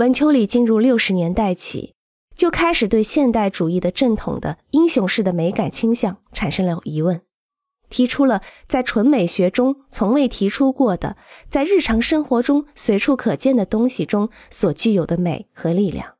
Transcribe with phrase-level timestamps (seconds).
[0.00, 1.92] 文丘里进入六十年代起，
[2.34, 7.20] 就开始对现代主义的正统的英雄式的美感倾向产生了疑问，
[7.90, 11.18] 提出了在纯美学中从未提出过的，
[11.50, 16.14] 在日常生活中随处可见的东西中所具有的美和力量，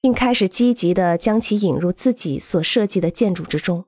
[0.00, 3.84] 并开始积极地将其引入自己所设计的建筑之中。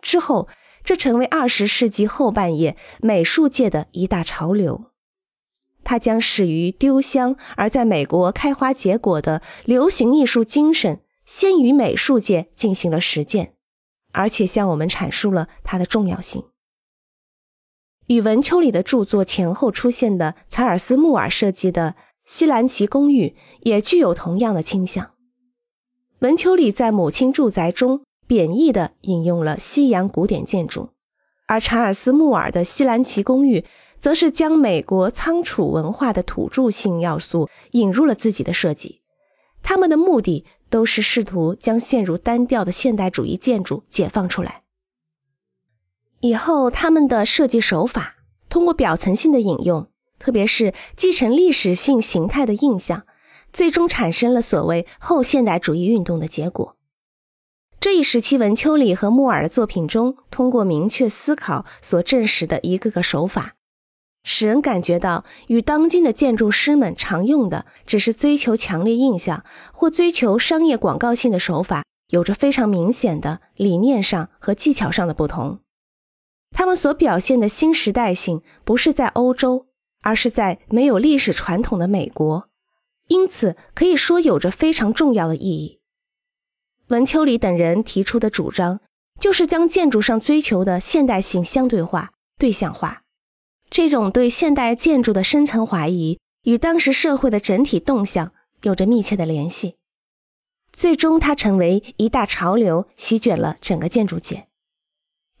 [0.00, 0.48] 之后，
[0.82, 4.86] 这成为二十世纪后半叶美术界的一大潮流。
[5.84, 13.54] 它将始于丢香而在美国开花结果的流行艺术精神，先于美术界进行了实践，
[14.12, 16.44] 而且向我们阐述了它的重要性。
[18.06, 25.12] 与文丘里的著作前后出现的查尔斯·穆尔设计的西兰奇公寓也具有同样的倾向。
[26.18, 30.90] 文丘里在母亲住宅中贬义地引用了西洋古典建筑，
[31.46, 33.64] 而查尔斯·穆尔的西兰奇公寓。
[34.02, 39.00] 则是将美国仓储文化的土著性要素引入了自己的设计，
[39.62, 44.64] 他们的目的都是试图将陷入单调的现代主义建筑解放出来。
[46.18, 48.16] 以后，他们的设计手法
[48.48, 49.88] 通过表层性的引用，
[50.18, 53.06] 特别是继承历史性形态的印象，
[53.52, 56.76] 最终产生了所谓后现代主义运动的结果。
[57.78, 63.54] 这一时期，文丘里和莫尔的作品中，通过明确思考所证实的一个个手法。
[64.24, 75.60] 使人感觉到，与当今的建筑师们常用的只是追求强烈印象或追求商业广告性的手法，有着非常明显的理念上和技巧上的不同。
[76.54, 79.66] 他们所表现的新时代性，不是在欧洲，
[80.02, 82.48] 而是在没有历史传统的美国，
[83.08, 85.80] 因此可以说有着非常重要的意义。
[86.88, 88.80] 文丘里等人提出的主张，
[89.18, 93.01] 就是将建筑上追求的现代性相对化、对象化。
[93.72, 99.76] 这种对现代建筑的深层怀疑，与当时社会的整体动向有着密切的联系。
[100.70, 104.46] 最终，它成为一大潮流，席卷了整个建筑界。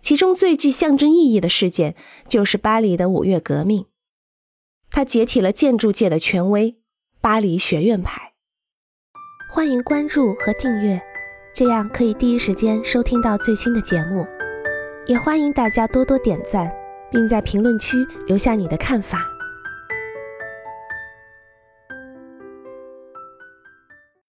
[0.00, 1.94] 其中最具象征意义的事件，
[2.26, 3.84] 就是巴黎的五月革命。
[4.90, 6.78] 它解体了建筑界的权威——
[7.20, 8.32] 巴黎学院派。
[9.50, 10.98] 欢迎关注和订阅，
[11.54, 14.26] 这样可以第一时间收听到最新的节目。
[15.06, 16.81] 也欢迎大家多多点赞。
[17.12, 19.31] 并在评论区留下你的看法。